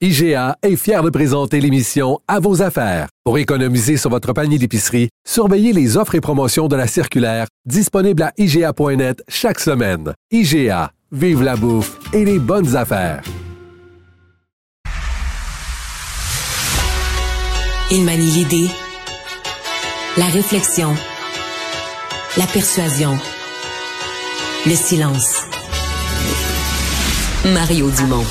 [0.00, 3.08] IGA est fier de présenter l'émission À vos affaires.
[3.24, 8.22] Pour économiser sur votre panier d'épicerie, surveillez les offres et promotions de la circulaire disponible
[8.22, 10.12] à IGA.net chaque semaine.
[10.30, 13.24] IGA, vive la bouffe et les bonnes affaires.
[17.90, 18.68] Il manie l'idée,
[20.16, 20.94] la réflexion,
[22.36, 23.18] la persuasion,
[24.64, 25.38] le silence.
[27.52, 28.24] Mario Dumont.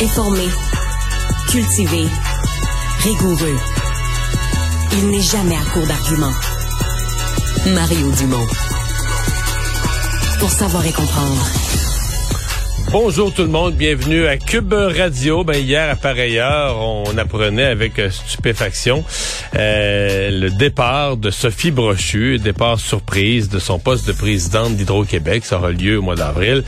[0.00, 0.44] Informé,
[1.50, 2.04] cultivé,
[3.04, 3.58] rigoureux.
[4.92, 6.34] Il n'est jamais à court d'arguments.
[7.74, 8.46] Mario Dumont.
[10.40, 11.46] Pour savoir et comprendre.
[12.92, 15.42] Bonjour tout le monde, bienvenue à Cube Radio.
[15.44, 19.04] Ben hier à pareille heure, on apprenait avec euh, stupéfaction
[19.56, 25.44] euh, le départ de Sophie Brochu, départ surprise de son poste de présidente d'Hydro-Québec.
[25.44, 26.62] Ça aura lieu au mois d'avril.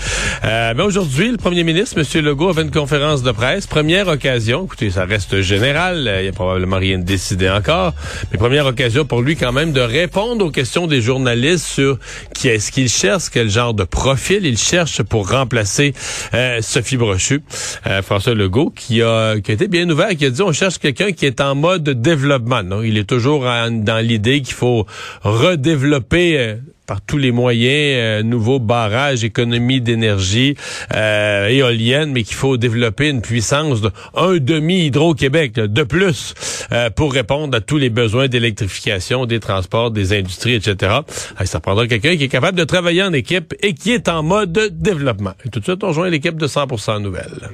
[0.44, 2.24] Euh, mais aujourd'hui, le premier ministre, M.
[2.24, 3.66] Legault, avait une conférence de presse.
[3.66, 7.92] Première occasion, écoutez, ça reste général, il n'y a probablement rien de décidé encore,
[8.30, 11.98] mais première occasion pour lui quand même de répondre aux questions des journalistes sur
[12.40, 15.92] qui est-ce qu'il cherche, quel genre de profil il cherche pour remplacer
[16.32, 17.42] euh, Sophie Brochu,
[17.86, 20.78] euh, François Legault, qui a, qui a été bien ouvert, qui a dit on cherche
[20.78, 22.62] quelqu'un qui est en mode développement.
[22.62, 22.82] Non?
[22.82, 24.86] Il est toujours dans l'idée qu'il faut
[25.22, 26.54] redévelopper euh,
[26.90, 30.56] par tous les moyens, euh, nouveaux barrages, économie d'énergie,
[30.92, 36.34] euh, éolienne, mais qu'il faut développer une puissance de un demi Hydro-Québec de plus
[36.72, 41.02] euh, pour répondre à tous les besoins d'électrification des transports, des industries, etc.
[41.44, 44.58] ça prendra quelqu'un qui est capable de travailler en équipe et qui est en mode
[44.72, 45.34] développement.
[45.46, 47.50] Et tout de suite, on rejoint l'équipe de 100% Nouvelles.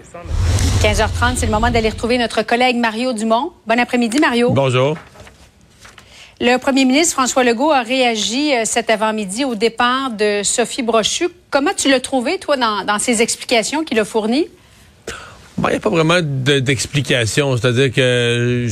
[0.80, 3.52] 15h30, c'est le moment d'aller retrouver notre collègue Mario Dumont.
[3.66, 4.52] Bon après-midi, Mario.
[4.52, 4.96] Bonjour.
[6.38, 11.28] Le premier ministre François Legault a réagi euh, cet avant-midi au départ de Sophie Brochu.
[11.48, 14.46] Comment tu l'as trouvé, toi, dans, ses explications qu'il a fournies?
[15.56, 17.56] Il n'y a pas vraiment d'explication.
[17.56, 18.68] C'est-à-dire que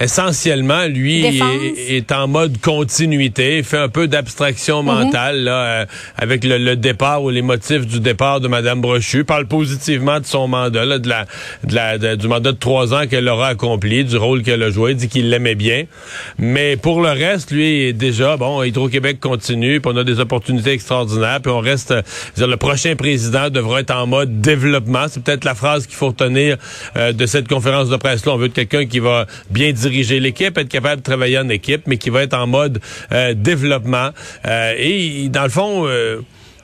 [0.00, 4.86] essentiellement, lui, est, en mode continuité, fait un peu d'abstraction mhm.
[4.86, 5.86] mentale là, euh,
[6.16, 9.24] avec le, départ ou les motifs du départ de Mme Brochu.
[9.24, 11.26] Parle positivement de son mandat, là, de la,
[11.64, 14.94] de la du mandat de trois ans qu'elle aura accompli, du rôle qu'elle a joué,
[14.94, 15.84] dit qu'il l'aimait bien.
[16.38, 20.72] Mais pour le reste, lui, est déjà, bon, Hydro-Québec continue, puis on a des opportunités
[20.72, 21.94] extraordinaires, puis on reste,
[22.36, 25.06] dire, le prochain président devra être en mode développement.
[25.08, 26.56] C'est peut-être la phrase qu'il faut retenir
[26.96, 28.32] euh, de cette conférence de presse-là.
[28.32, 31.82] On veut quelqu'un qui va bien dire diriger l'équipe, être capable de travailler en équipe,
[31.86, 32.80] mais qui va être en mode
[33.12, 34.10] euh, développement.
[34.46, 36.20] Euh, et dans le fond euh,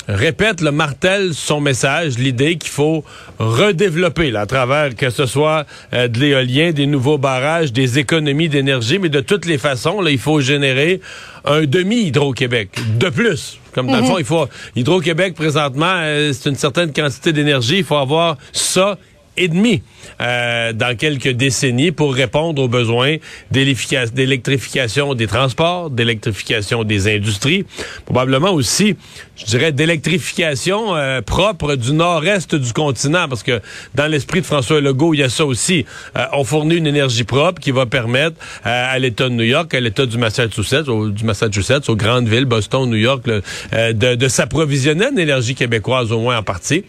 [0.09, 3.05] répète le martel son message, l'idée qu'il faut
[3.39, 9.09] redévelopper à travers que ce soit de l'éolien, des nouveaux barrages, des économies d'énergie, mais
[9.09, 11.01] de toutes les façons, là, il faut générer
[11.45, 13.59] un demi Hydro-Québec de plus.
[13.73, 14.09] Comme dans le mhm.
[14.09, 16.03] fond, il faut Hydro-Québec présentement,
[16.33, 18.99] c'est une certaine quantité d'énergie, il faut avoir ça
[19.37, 19.83] et demi
[20.21, 23.17] euh, dans quelques décennies pour répondre aux besoins
[23.51, 27.65] d'électrification des transports, d'électrification des industries,
[28.05, 28.97] probablement aussi,
[29.37, 33.61] je dirais, d'électrification euh, propre du nord-est du continent, parce que
[33.95, 35.87] dans l'esprit de François Legault, il y a ça aussi.
[36.17, 39.81] Euh, on fournit une énergie propre qui va permettre à l'État de New York, à
[39.81, 45.07] l'État du Massachusetts, au, du Massachusetts, aux grandes villes, Boston, New York, de, de s'approvisionner
[45.07, 46.85] en énergie québécoise au moins en partie.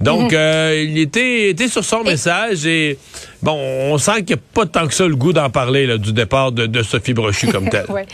[0.00, 0.38] Donc, mhm.
[0.38, 2.98] euh, il était, était sur son message et
[3.42, 5.98] bon, on sent qu'il n'y a pas tant que ça le goût d'en parler là,
[5.98, 7.90] du départ de, Sophie Brochu comme telle.
[7.90, 8.06] ouais.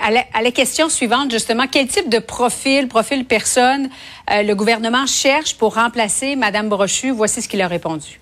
[0.00, 3.88] À la, à la, question suivante, justement, quel type de profil, profil personne,
[4.30, 7.10] euh, le gouvernement cherche pour remplacer Mme Brochu?
[7.10, 8.20] Voici ce qu'il a répondu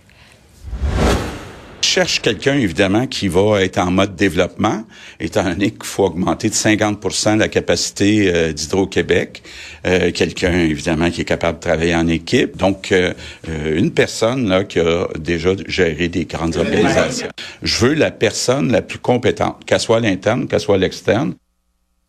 [1.93, 4.83] cherche quelqu'un, évidemment, qui va être en mode développement,
[5.21, 9.43] étant donné qu'il faut augmenter de 50% la capacité euh, d'Hydro-Québec.
[9.87, 12.57] Euh, quelqu'un, évidemment, qui est capable de travailler en équipe.
[12.57, 13.13] Donc, euh,
[13.47, 17.29] une personne là, qui a déjà géré des grandes organisations.
[17.63, 21.35] Je veux la personne la plus compétente, qu'elle soit l'interne, qu'elle soit l'externe.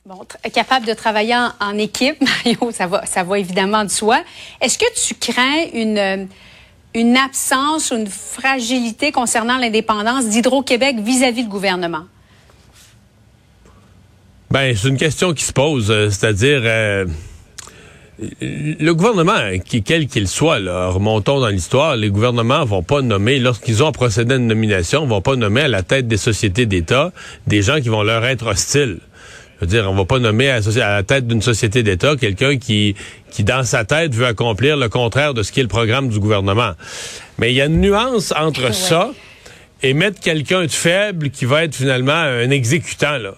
[0.06, 0.19] Bon,
[0.54, 4.24] capable de travailler en, en, équipe, Mario, ça va, ça va évidemment de soi.
[4.62, 6.30] Est-ce que tu crains une
[6.95, 12.06] une absence ou une fragilité concernant l'indépendance d'Hydro-Québec vis-à-vis du gouvernement?
[14.51, 17.06] Ben, c'est une question qui se pose, euh, c'est-à-dire euh,
[18.19, 19.40] le gouvernement,
[19.84, 20.57] quel qu'il soit,
[20.92, 25.22] remontons dans l'histoire, les gouvernements vont pas nommer, lorsqu'ils ont procédé à une nomination, vont
[25.22, 27.12] pas nommer à la tête des sociétés d'État
[27.48, 29.00] des gens qui vont leur être hostiles.
[29.63, 32.95] Veux dire, on va pas nommer à, la tête d'une société d'État quelqu'un qui,
[33.31, 36.19] qui, dans sa tête, veut accomplir le contraire de ce qui est le programme du
[36.19, 36.74] gouvernement.
[37.38, 39.12] Mais il y a une nuance entre ça
[39.81, 43.36] et mettre quelqu'un de faible qui va être finalement un exécutant, là.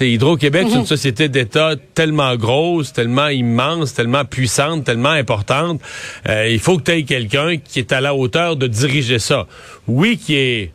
[0.00, 0.86] Hydro-Québec, c'est une mhm.
[0.86, 5.80] société d'État tellement grosse, tellement immense, tellement puissante, tellement importante.
[6.28, 9.46] Euh, il faut que tu aies quelqu'un qui est à la hauteur de diriger ça.
[9.86, 10.72] Oui, qui est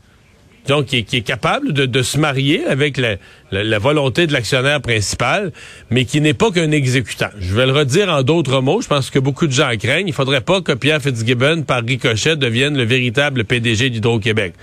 [0.67, 3.15] donc qui est, capable de, se marier avec la,
[3.51, 5.51] volonté de l'actionnaire principal,
[5.90, 7.30] mais qui n'est pas qu'un exécutant.
[7.40, 10.07] Je vais le redire en d'autres mots, je pense que beaucoup de gens craignent.
[10.07, 14.54] Il faudrait pas que Pierre Fitzgibbon, par ricochet, devienne le véritable PDG d'Hydro-Québec.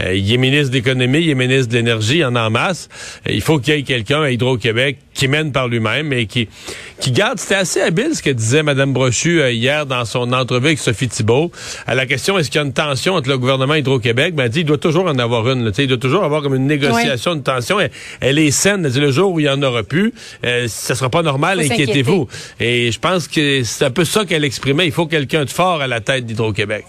[0.00, 2.88] Euh, il est ministre de l'économie, il est ministre de l'énergie, il en en masse.
[3.28, 6.48] Euh, il faut qu'il y ait quelqu'un à Hydro-Québec qui mène par lui-même et qui,
[7.00, 7.38] qui garde.
[7.38, 11.08] C'était assez habile ce que disait Mme Brochu euh, hier dans son entrevue avec Sophie
[11.08, 11.50] Thibault.
[11.86, 14.44] À la question est-ce qu'il y a une tension entre le gouvernement et Hydro-Québec, ben,
[14.44, 15.70] elle dit il doit toujours en avoir une.
[15.76, 17.78] il doit toujours avoir comme une négociation, une tension.
[18.20, 18.84] Elle, est saine.
[18.84, 20.12] Elle dit, le jour où il y en aura plus,
[20.44, 22.28] euh, ça sera pas normal, inquiétez-vous.
[22.60, 24.86] Et je pense que c'est un peu ça qu'elle exprimait.
[24.86, 26.84] Il faut quelqu'un de fort à la tête d'Hydro-Québec.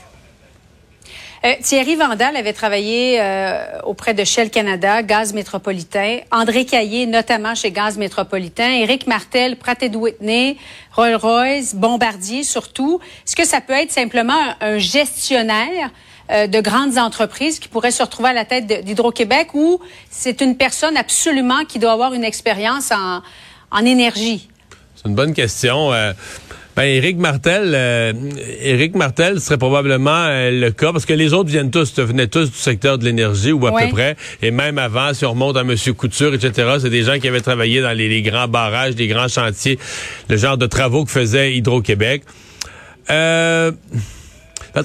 [1.45, 6.19] Euh, Thierry Vandal avait travaillé euh, auprès de Shell Canada, Gaz Métropolitain.
[6.31, 8.69] André Caillé, notamment chez Gaz Métropolitain.
[8.69, 10.56] Éric Martel, Pratt Whitney,
[10.94, 13.01] Rolls-Royce, Bombardier surtout.
[13.28, 15.90] Est-ce que ça peut être simplement un, gestionnaire
[16.33, 20.57] euh, de grandes entreprises qui pourrait se retrouver à la tête d'Hydro-Québec ou c'est une
[20.57, 23.21] personne absolument qui doit avoir une expérience en,
[23.71, 24.50] en énergie?
[24.95, 25.91] C'est une bonne question.
[26.75, 28.13] Ben, Éric Martel, euh,
[28.59, 32.50] Éric Martel serait probablement euh, le cas parce que les autres viennent tous, venaient tous
[32.50, 34.15] du secteur de l'énergie ou à peu près.
[34.41, 35.75] Et même avant, si on remonte à M.
[35.95, 39.77] Couture, etc., c'est des gens qui avaient travaillé dans les, grands barrages, les grands chantiers,
[40.30, 42.24] le genre de travaux que faisait Hydro-Québec.
[43.12, 43.71] Euh,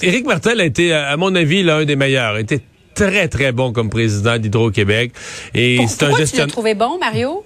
[0.02, 2.35] Éric Martel a été, à mon avis, l'un des meilleurs.
[2.35, 2.61] A été
[2.94, 5.12] très, très bon comme président d'Hydro-Québec.
[5.55, 6.29] Et c'est un gestionnaire.
[6.31, 7.44] Tu l'as trouvé bon, Mario?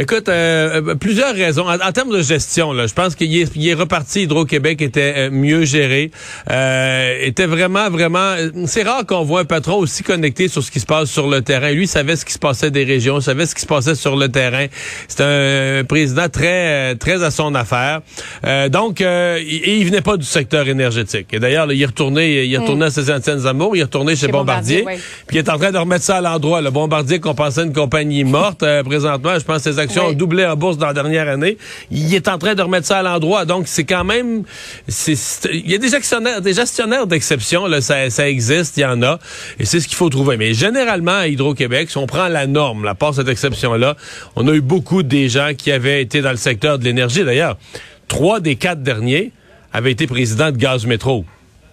[0.00, 1.66] Écoute, euh, euh, plusieurs raisons.
[1.68, 4.22] En, termes de gestion, là, je pense qu'il est, est, reparti.
[4.22, 6.12] Hydro-Québec était euh, mieux géré,
[6.46, 8.34] était vraiment, vraiment.
[8.66, 11.42] C'est rare qu'on voit un patron aussi connecté sur ce qui se passe sur le
[11.42, 11.72] terrain.
[11.72, 14.28] Lui savait ce qui se passait des régions, savait ce qui se passait sur le
[14.28, 14.66] terrain.
[15.08, 18.02] C'est un président très, très à son affaire.
[18.70, 21.26] donc, il, il venait pas du secteur énergétique.
[21.32, 23.74] Et d'ailleurs, il est retourné, il est retourné à ses anciennes amours.
[23.74, 24.84] Il est retourné chez, Bombardier.
[25.26, 26.60] Puis il est en train de remettre ça à l'endroit.
[26.60, 30.76] Le Bombardier qu'on pensait une compagnie morte, présentement, je pense que ont doublé en bourse
[30.76, 31.56] dans la dernière année.
[31.90, 33.44] Il est en train de remettre ça à l'endroit.
[33.44, 34.42] Donc, c'est quand même...
[34.88, 39.02] Il y a des gestionnaires, des gestionnaires d'exception, là, ça, ça existe, il y en
[39.02, 39.18] a.
[39.58, 40.36] Et c'est ce qu'il faut trouver.
[40.36, 43.96] Mais généralement, à Hydro-Québec, si on prend la norme, la part cette exception-là,
[44.36, 47.24] on a eu beaucoup des gens qui avaient été dans le secteur de l'énergie.
[47.24, 47.56] D'ailleurs,
[48.08, 49.32] trois des quatre derniers
[49.72, 51.24] avaient été présidents de Gaz Métro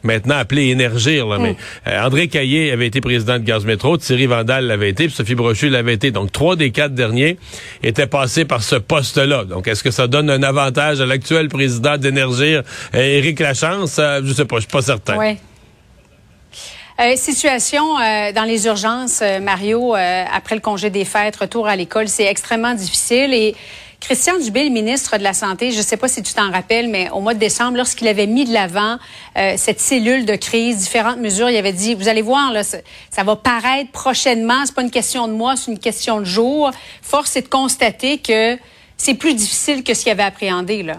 [0.05, 1.27] maintenant appelé Énergir.
[1.27, 1.57] Là, mais mm.
[1.87, 5.35] euh, André Caillé avait été président de Gaz Métro, Thierry Vandal l'avait été, puis Sophie
[5.35, 6.11] Brochu l'avait été.
[6.11, 7.37] Donc, trois des quatre derniers
[7.83, 9.43] étaient passés par ce poste-là.
[9.43, 12.63] Donc, est-ce que ça donne un avantage à l'actuel président d'Énergir,
[12.93, 13.97] euh, Éric Lachance?
[13.99, 15.17] Euh, je sais pas, je suis pas certain.
[15.17, 15.37] Ouais.
[17.17, 17.95] situation
[18.33, 23.33] dans les urgences, Mario, après le congé des fêtes, retour à l'école, c'est extrêmement difficile
[23.33, 23.55] et
[23.99, 26.89] Christian Dubé, le ministre de la Santé, je ne sais pas si tu t'en rappelles,
[26.89, 28.97] mais au mois de décembre, lorsqu'il avait mis de l'avant
[29.37, 33.23] euh, cette cellule de crise, différentes mesures, il avait dit, vous allez voir, là, ça,
[33.23, 36.71] va paraître prochainement, c'est pas une question de mois, c'est une question de jours.
[37.01, 38.57] Force est de constater que
[38.97, 40.97] c'est plus difficile que ce qu'il avait appréhendé, là.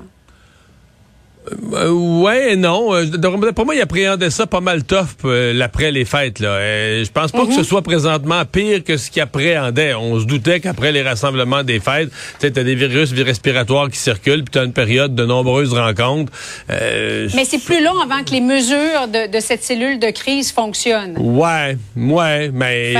[1.73, 2.95] Euh, ouais et non.
[2.95, 6.41] Euh, pour moi, il appréhendait ça pas mal tough euh, l'après les fêtes.
[6.41, 6.59] Là.
[7.03, 7.65] je pense pas que ce mhm.
[7.65, 9.95] soit présentement pire que ce qu'il appréhendait.
[9.95, 12.11] On se doutait qu'après les rassemblements des fêtes,
[12.41, 16.33] tu as des virus respiratoires qui circulent, puis tu as une période de nombreuses rencontres.
[16.69, 21.17] Mais c'est plus long avant que les mesures de, cette cellule de crise fonctionnent.
[21.19, 22.95] Ouais, ouais, mais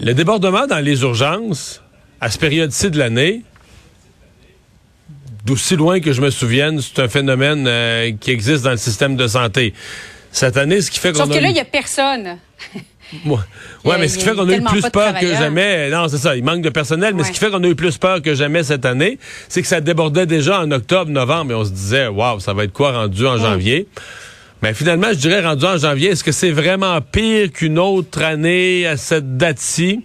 [0.00, 1.82] le débordement dans les urgences
[2.20, 3.42] à cette période-ci de l'année,
[5.48, 9.16] d'aussi loin que je me souvienne, c'est un phénomène euh, qui existe dans le système
[9.16, 9.72] de santé.
[10.30, 12.36] Cette année, ce qui fait qu'on Sauf que là, il n'y a personne.
[13.24, 15.88] ouais, mais ce qui fait qu'on a eu plus peur que jamais.
[15.88, 17.96] Non, c'est ça, il manque de personnel, mais ce qui fait qu'on a eu plus
[17.96, 21.64] peur que jamais cette année, c'est que ça débordait déjà en octobre, novembre, et on
[21.64, 23.88] se disait, waouh, ça va être quoi rendu en janvier?
[24.62, 28.86] Mais finalement, je dirais rendu en janvier, est-ce que c'est vraiment pire qu'une autre année
[28.86, 30.02] à cette date-ci?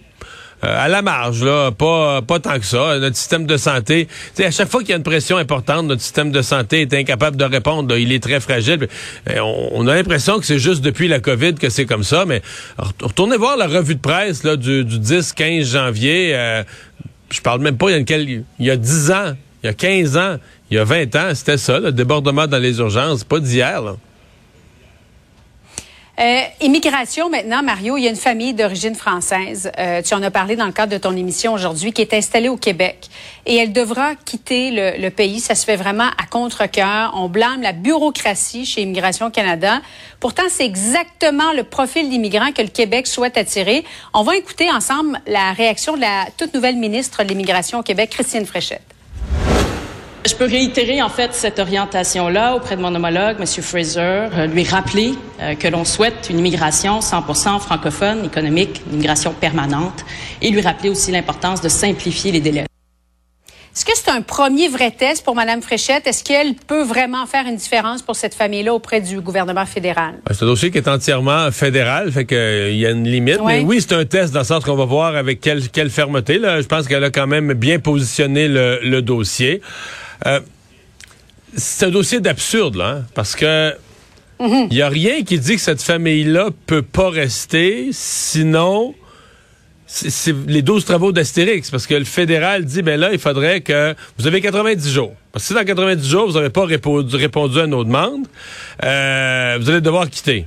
[0.64, 2.98] Euh, à la marge, là, pas, pas tant que ça.
[2.98, 6.30] Notre système de santé, à chaque fois qu'il y a une pression importante, notre système
[6.30, 7.96] de santé est incapable de répondre.
[7.96, 8.88] il est très fragile.
[9.28, 9.40] Euh,
[9.72, 12.40] on, a l'impression que c'est juste depuis la COVID que c'est comme ça, mais
[13.02, 16.32] retournez voir la revue de presse là, du, 10-15 janvier.
[16.34, 16.62] Euh,
[17.30, 19.74] je parle même pas, il y, a il y a 10 ans, il y a
[19.74, 20.36] 15 ans,
[20.70, 23.96] il y a 20 ans, c'était ça, le débordement dans les urgences, pas d'hier.
[26.20, 29.70] Euh, immigration maintenant, Mario, il y a une famille d'origine française.
[29.78, 32.48] Euh, tu en as parlé dans le cadre de ton émission aujourd'hui, qui est installée
[32.48, 33.08] au Québec.
[33.46, 35.40] Et elle devra quitter le, le pays.
[35.40, 37.12] Ça se fait vraiment à contre-cœur.
[37.16, 39.80] On blâme la bureaucratie chez Immigration Canada.
[40.20, 43.84] Pourtant, c'est exactement le profil d'immigrants que le Québec souhaite attirer.
[44.12, 48.10] On va écouter ensemble la réaction de la toute nouvelle ministre de l'Immigration au Québec,
[48.10, 48.93] Christine Fréchette.
[50.26, 53.46] Je peux réitérer en fait cette orientation-là auprès de mon homologue, M.
[53.46, 59.34] Fraser, euh, lui rappeler euh, que l'on souhaite une immigration 100% francophone, économique, une immigration
[59.34, 60.02] permanente,
[60.40, 62.64] et lui rappeler aussi l'importance de simplifier les délais.
[63.76, 66.06] Est-ce que c'est un premier vrai test pour Mme Fréchette?
[66.06, 70.14] Est-ce qu'elle peut vraiment faire une différence pour cette famille-là auprès du gouvernement fédéral?
[70.30, 73.40] C'est un dossier qui est entièrement fédéral, fait qu'il euh, y a une limite.
[73.44, 76.38] Mais oui, c'est un test dans le sens qu'on va voir avec quelle, quelle fermeté.
[76.38, 76.62] Là.
[76.62, 79.60] Je pense qu'elle a quand même bien positionné le, le dossier.
[80.26, 80.40] Euh,
[81.56, 83.74] c'est un dossier d'absurde, là, hein, parce que
[84.40, 88.94] il n'y a rien qui dit que cette famille-là peut pas rester, sinon
[89.86, 93.94] c'est les 12 travaux d'Astérix, parce que le fédéral dit, ben là, il faudrait que
[94.18, 95.12] vous avez 90 jours.
[95.30, 98.26] Parce que si dans 90 jours, vous n'avez pas répondu, à nos demandes,
[98.82, 100.46] euh, vous allez devoir quitter.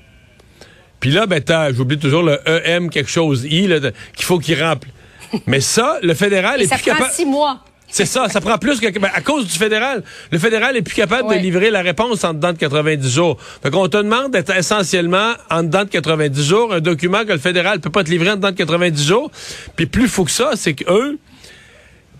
[0.99, 1.41] Puis là, ben,
[1.73, 3.69] j'oublie toujours le EM quelque chose I,
[4.15, 4.93] qu'il faut qu'il remplisse.
[5.45, 7.63] Mais ça, le fédéral est ça plus prend six mois.
[7.97, 8.99] C'est ça, ça prend plus que...
[8.99, 12.35] Ben, à cause du fédéral, le fédéral est plus capable de livrer la réponse en
[12.35, 13.37] dedans de 90 jours.
[13.63, 17.39] Fait qu'on te demande d'être essentiellement en dedans de 90 jours, un document que le
[17.39, 19.31] fédéral peut pas te livrer en dedans de 90 jours.
[19.75, 21.17] Puis plus fou que ça, c'est qu'eux,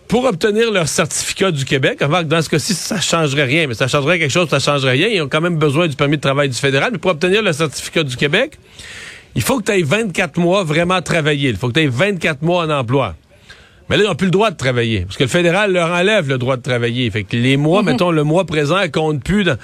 [0.07, 3.75] pour obtenir leur certificat du Québec, avant que dans ce cas-ci, ça changerait rien, mais
[3.75, 5.09] ça changerait quelque chose, ça changerait rien.
[5.09, 7.53] Ils ont quand même besoin du permis de travail du fédéral, mais pour obtenir le
[7.53, 8.57] certificat du Québec,
[9.35, 11.49] il faut que tu aies 24 mois vraiment travaillé.
[11.49, 13.13] Il faut que tu aies 24 mois en emploi.
[13.89, 15.01] Mais là, ils n'ont plus le droit de travailler.
[15.01, 17.09] Parce que le fédéral leur enlève le droit de travailler.
[17.09, 17.91] Fait que les mois, mhm.
[17.91, 19.57] mettons, le mois présent, compte plus dans.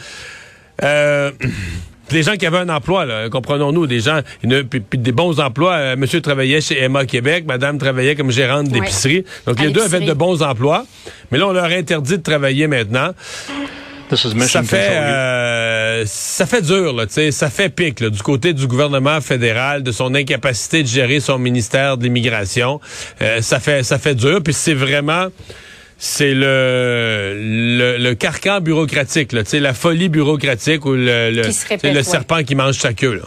[0.83, 1.31] Euh,
[2.11, 5.73] les gens qui avaient un emploi, comprenons-nous, des gens, des bons emplois.
[5.73, 9.25] Euh, monsieur travaillait chez Emma Québec, madame travaillait comme gérante d'épicerie.
[9.47, 10.85] Donc, les deux avaient de bons emplois.
[11.31, 13.11] Mais là, on leur interdit de travailler maintenant.
[14.15, 19.83] Ça fait, euh, ça fait dur, là, ça fait pic du côté du gouvernement fédéral,
[19.83, 22.79] de son incapacité de gérer son ministère de l'immigration.
[23.21, 25.27] Euh, ça fait, ça fait dur, puis c'est vraiment,
[25.97, 32.55] c'est le, le, carcan bureaucratique, là, la folie bureaucratique ou le, le, le serpent qui
[32.55, 33.21] mange sa queue.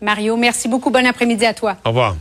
[0.00, 0.90] Mario, merci beaucoup.
[0.90, 1.76] Bon après-midi à toi.
[1.84, 2.16] Au revoir.